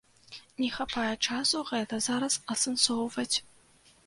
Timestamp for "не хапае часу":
0.61-1.61